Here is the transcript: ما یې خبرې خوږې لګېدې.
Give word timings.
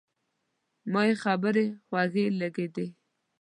ما 0.91 1.01
یې 1.07 1.13
خبرې 1.23 1.65
خوږې 1.85 2.25
لګېدې. 2.39 2.85